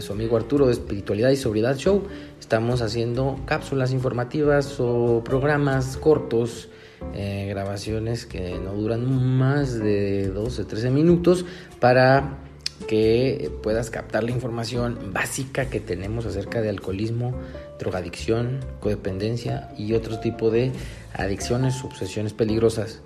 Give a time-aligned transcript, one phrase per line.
[0.00, 2.04] su amigo Arturo de Espiritualidad y Sobriedad Show.
[2.40, 6.68] Estamos haciendo cápsulas informativas o programas cortos,
[7.14, 11.44] eh, grabaciones que no duran más de 12, 13 minutos
[11.80, 12.38] para
[12.86, 17.34] que puedas captar la información básica que tenemos acerca de alcoholismo,
[17.78, 20.72] drogadicción, codependencia y otro tipo de
[21.12, 23.00] adicciones, obsesiones peligrosas.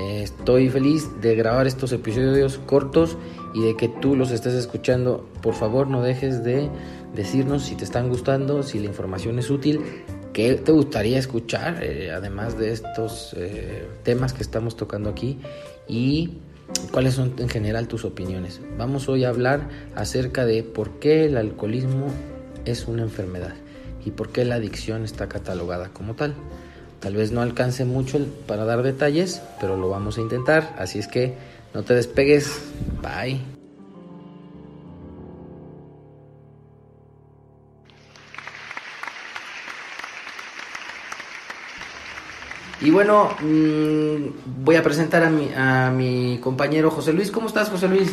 [0.00, 3.18] Eh, estoy feliz de grabar estos episodios cortos
[3.52, 5.28] y de que tú los estés escuchando.
[5.42, 6.70] Por favor, no dejes de
[7.14, 9.82] decirnos si te están gustando, si la información es útil,
[10.32, 15.38] qué te gustaría escuchar, eh, además de estos eh, temas que estamos tocando aquí
[15.86, 16.38] y
[16.92, 18.62] cuáles son en general tus opiniones.
[18.78, 22.06] Vamos hoy a hablar acerca de por qué el alcoholismo
[22.64, 23.52] es una enfermedad
[24.02, 26.34] y por qué la adicción está catalogada como tal.
[27.00, 31.08] Tal vez no alcance mucho para dar detalles, pero lo vamos a intentar, así es
[31.08, 31.34] que
[31.72, 32.60] no te despegues.
[33.02, 33.40] Bye.
[42.82, 47.30] Y bueno, mmm, voy a presentar a mi, a mi compañero José Luis.
[47.30, 48.12] ¿Cómo estás, José Luis?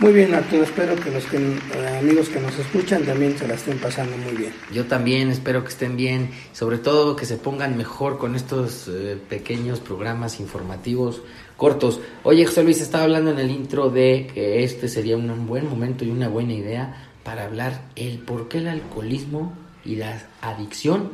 [0.00, 0.62] Muy bien, Arturo.
[0.62, 4.32] Espero que los que, eh, amigos que nos escuchan también se la estén pasando muy
[4.32, 4.52] bien.
[4.72, 6.30] Yo también espero que estén bien.
[6.52, 11.22] Sobre todo que se pongan mejor con estos eh, pequeños programas informativos
[11.56, 12.00] cortos.
[12.22, 16.04] Oye, José Luis, estaba hablando en el intro de que este sería un buen momento
[16.04, 19.52] y una buena idea para hablar el por qué el alcoholismo
[19.84, 21.10] y la adicción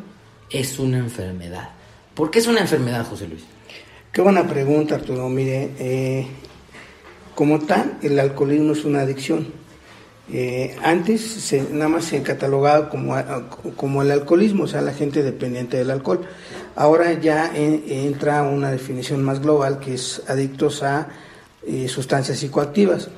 [0.50, 1.70] es una enfermedad.
[2.14, 3.44] ¿Por qué es una enfermedad, José Luis?
[4.12, 5.28] Qué buena pregunta, Arturo.
[5.30, 6.26] Mire, eh,
[7.34, 9.64] como tal, el alcoholismo es una adicción.
[10.32, 13.14] Eh, antes se, nada más se catalogaba como,
[13.76, 16.20] como el alcoholismo, o sea, la gente dependiente del alcohol.
[16.76, 21.08] Ahora ya en, entra una definición más global que es adictos a
[21.66, 23.10] eh, sustancias psicoactivas.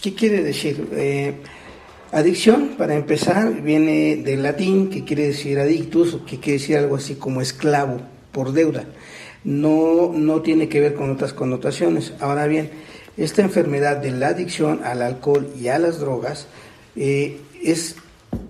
[0.00, 0.88] ¿Qué quiere decir?
[0.92, 1.34] Eh,
[2.12, 7.16] adicción, para empezar, viene del latín, que quiere decir adictus, que quiere decir algo así
[7.16, 8.84] como esclavo por deuda.
[9.44, 12.12] No, no tiene que ver con otras connotaciones.
[12.20, 12.70] Ahora bien,
[13.16, 16.46] esta enfermedad de la adicción al alcohol y a las drogas
[16.96, 17.96] eh, es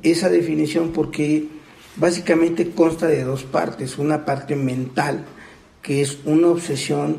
[0.02, 1.48] esa definición porque
[1.96, 3.98] básicamente consta de dos partes.
[3.98, 5.24] Una parte mental,
[5.82, 7.18] que es una obsesión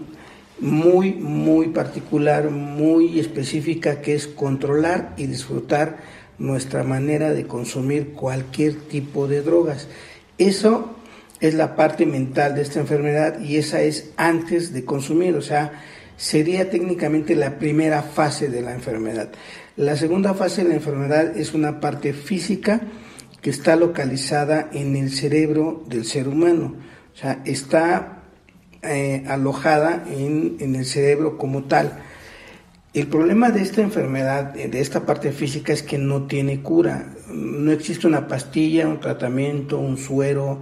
[0.60, 5.98] muy, muy particular, muy específica, que es controlar y disfrutar
[6.38, 9.88] nuestra manera de consumir cualquier tipo de drogas.
[10.38, 10.96] Eso
[11.44, 15.74] es la parte mental de esta enfermedad y esa es antes de consumir, o sea,
[16.16, 19.30] sería técnicamente la primera fase de la enfermedad.
[19.76, 22.80] La segunda fase de la enfermedad es una parte física
[23.42, 26.78] que está localizada en el cerebro del ser humano,
[27.14, 28.24] o sea, está
[28.82, 32.00] eh, alojada en, en el cerebro como tal.
[32.94, 37.14] El problema de esta enfermedad, de esta parte física, es que no tiene cura.
[37.28, 40.62] No existe una pastilla, un tratamiento, un suero,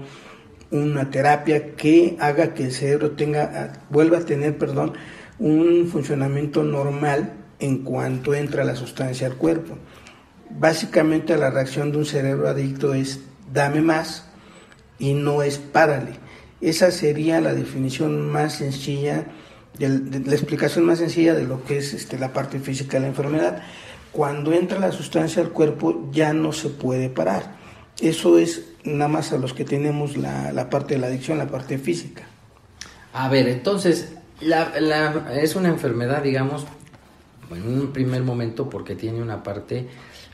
[0.71, 4.93] una terapia que haga que el cerebro tenga, vuelva a tener, perdón,
[5.37, 9.77] un funcionamiento normal en cuanto entra la sustancia al cuerpo.
[10.49, 13.21] Básicamente la reacción de un cerebro adicto es
[13.53, 14.27] dame más
[14.97, 16.13] y no es párale.
[16.61, 19.25] Esa sería la definición más sencilla,
[19.77, 23.63] la explicación más sencilla de lo que es este, la parte física de la enfermedad.
[24.11, 27.60] Cuando entra la sustancia al cuerpo ya no se puede parar.
[28.01, 31.47] Eso es nada más a los que tenemos la, la parte de la adicción, la
[31.47, 32.23] parte física.
[33.13, 34.73] A ver, entonces, la,
[35.34, 36.66] es una enfermedad, digamos,
[37.51, 39.88] en un primer momento porque tiene una parte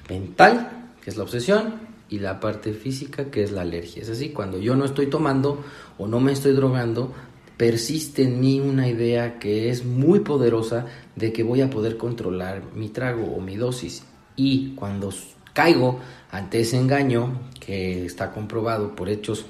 [0.10, 4.02] mental, que es la obsesión, y la parte física, que es la alergia.
[4.02, 5.64] Es así, cuando yo no estoy tomando
[5.98, 7.14] o no me estoy drogando,
[7.58, 12.62] persiste en mí una idea que es muy poderosa de que voy a poder controlar
[12.76, 14.04] mi trago o mi dosis.
[14.36, 15.12] Y cuando
[15.58, 16.00] caigo
[16.30, 19.48] ante ese engaño que está comprobado por hechos,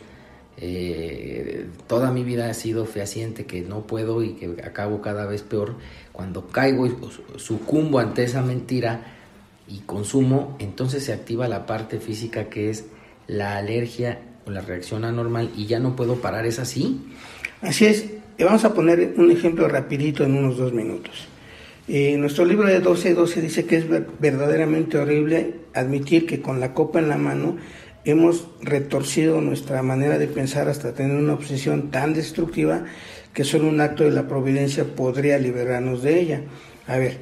[0.55, 5.41] eh, toda mi vida ha sido fehaciente que no puedo y que acabo cada vez
[5.41, 5.75] peor.
[6.13, 6.95] Cuando caigo y
[7.35, 9.01] sucumbo ante esa mentira
[9.67, 12.85] y consumo, entonces se activa la parte física que es
[13.27, 17.01] la alergia o la reacción anormal y ya no puedo parar, ¿es así?
[17.61, 18.05] Así es.
[18.39, 21.27] Vamos a poner un ejemplo rapidito en unos dos minutos.
[21.89, 23.85] Eh, nuestro libro de 12 12 dice que es
[24.19, 27.57] verdaderamente horrible admitir que con la copa en la mano
[28.05, 32.85] hemos retorcido nuestra manera de pensar hasta tener una obsesión tan destructiva
[33.33, 36.41] que solo un acto de la providencia podría liberarnos de ella.
[36.87, 37.17] A ver,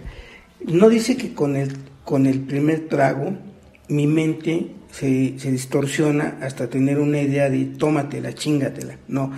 [0.65, 3.33] no dice que con el, con el primer trago
[3.89, 8.97] mi mente se, se distorsiona hasta tener una idea de tómatela, chingatela.
[9.07, 9.31] No,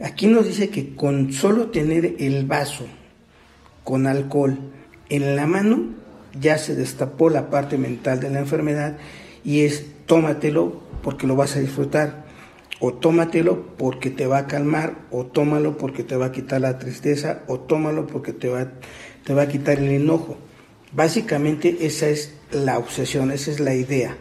[0.00, 2.86] aquí nos dice que con solo tener el vaso
[3.84, 4.58] con alcohol
[5.08, 6.01] en la mano,
[6.40, 8.96] ya se destapó la parte mental de la enfermedad
[9.44, 12.24] y es tómatelo porque lo vas a disfrutar,
[12.80, 16.78] o tómatelo porque te va a calmar, o tómalo porque te va a quitar la
[16.78, 18.72] tristeza, o tómalo porque te va,
[19.24, 20.36] te va a quitar el enojo.
[20.92, 24.16] Básicamente esa es la obsesión, esa es la idea.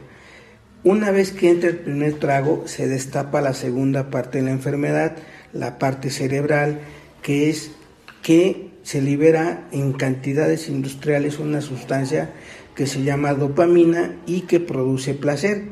[0.83, 5.15] Una vez que entra el primer trago, se destapa la segunda parte de la enfermedad,
[5.53, 6.79] la parte cerebral,
[7.21, 7.71] que es
[8.23, 12.33] que se libera en cantidades industriales una sustancia
[12.75, 15.65] que se llama dopamina y que produce placer.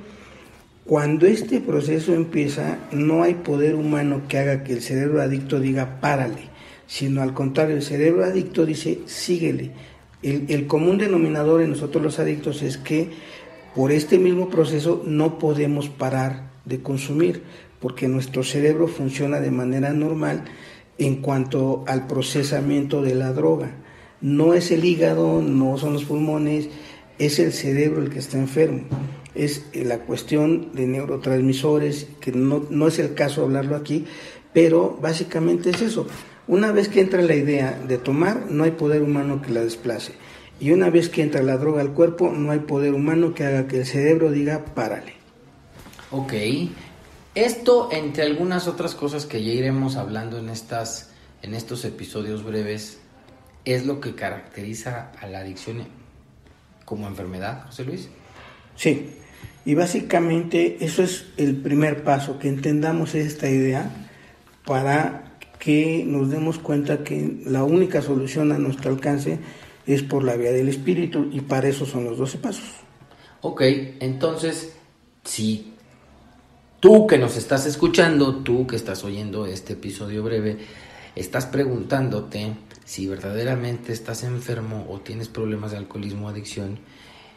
[0.86, 6.00] Cuando este proceso empieza, no hay poder humano que haga que el cerebro adicto diga
[6.00, 6.50] párale,
[6.88, 9.72] sino al contrario, el cerebro adicto dice síguele.
[10.24, 13.10] El, el común denominador en nosotros los adictos es que
[13.76, 17.44] por este mismo proceso no podemos parar de consumir,
[17.80, 20.44] porque nuestro cerebro funciona de manera normal
[21.00, 23.72] en cuanto al procesamiento de la droga.
[24.22, 26.70] No es el hígado, no son los pulmones,
[27.18, 28.82] es el cerebro el que está enfermo.
[29.34, 34.06] Es la cuestión de neurotransmisores, que no, no es el caso hablarlo aquí,
[34.54, 36.06] pero básicamente es eso.
[36.48, 40.14] Una vez que entra la idea de tomar, no hay poder humano que la desplace.
[40.60, 43.68] Y una vez que entra la droga al cuerpo, no hay poder humano que haga
[43.68, 45.14] que el cerebro diga párale.
[46.12, 46.34] Ok,
[47.36, 51.12] esto, entre algunas otras cosas que ya iremos hablando en, estas,
[51.42, 53.00] en estos episodios breves,
[53.66, 55.88] es lo que caracteriza a la adicción
[56.86, 58.10] como enfermedad, José Luis.
[58.76, 59.12] Sí,
[59.66, 64.08] y básicamente eso es el primer paso, que entendamos esta idea
[64.66, 69.38] para que nos demos cuenta que la única solución a nuestro alcance
[69.86, 72.70] es por la vía del espíritu y para eso son los 12 pasos.
[73.42, 73.62] Ok,
[74.00, 74.74] entonces,
[75.24, 75.74] si
[76.80, 80.60] Tú que nos estás escuchando, tú que estás oyendo este episodio breve,
[81.14, 82.54] estás preguntándote
[82.86, 86.80] si verdaderamente estás enfermo o tienes problemas de alcoholismo o adicción,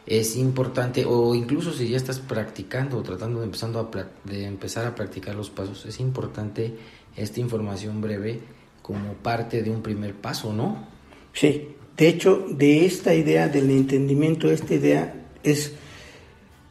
[0.05, 4.85] es importante, o incluso si ya estás practicando o tratando de, empezando a, de empezar
[4.85, 6.77] a practicar los pasos, es importante
[7.17, 8.39] esta información breve
[8.81, 10.87] como parte de un primer paso, ¿no?
[11.33, 11.67] Sí,
[11.97, 15.13] de hecho, de esta idea, del entendimiento, esta idea
[15.43, 15.73] es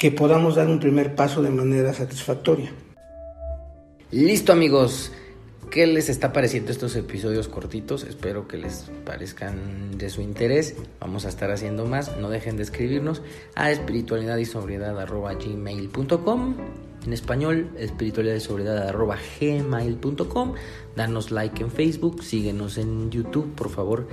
[0.02, 2.72] que podamos dar un primer paso de manera satisfactoria.
[4.10, 5.12] Listo amigos,
[5.70, 8.02] ¿qué les está pareciendo estos episodios cortitos?
[8.02, 10.74] Espero que les parezcan de su interés.
[10.98, 12.16] Vamos a estar haciendo más.
[12.16, 13.22] No dejen de escribirnos
[13.54, 16.56] a espiritualidad y gmail.com.
[17.06, 18.92] En español, espiritualidad y sobriedad
[19.40, 20.54] gmail.com.
[20.96, 24.06] Danos like en Facebook, síguenos en YouTube, por favor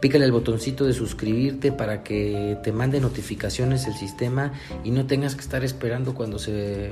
[0.00, 4.52] Pícale el botoncito de suscribirte para que te mande notificaciones el sistema
[4.84, 6.90] y no tengas que estar esperando cuando se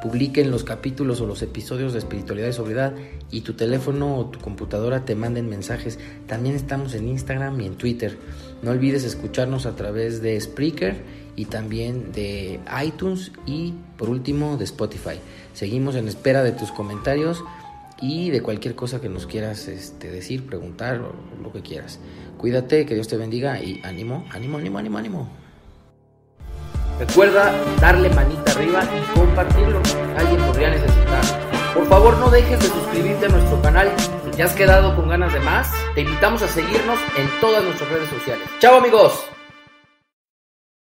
[0.00, 2.94] publiquen los capítulos o los episodios de espiritualidad y sobriedad
[3.32, 5.98] y tu teléfono o tu computadora te manden mensajes.
[6.28, 8.16] También estamos en Instagram y en Twitter.
[8.62, 11.02] No olvides escucharnos a través de Spreaker
[11.34, 15.18] y también de iTunes y por último de Spotify.
[15.52, 17.42] Seguimos en espera de tus comentarios
[18.00, 21.98] y de cualquier cosa que nos quieras este, decir, preguntar o lo que quieras.
[22.38, 25.28] Cuídate, que Dios te bendiga y ánimo, ánimo, ánimo, ánimo, ánimo.
[26.98, 29.80] Recuerda darle manita arriba y compartirlo.
[30.16, 31.22] Alguien podría necesitar.
[31.74, 33.92] Por favor, no dejes de suscribirte a nuestro canal.
[34.24, 37.90] Si te has quedado con ganas de más, te invitamos a seguirnos en todas nuestras
[37.90, 38.48] redes sociales.
[38.60, 39.35] ¡Chao, amigos!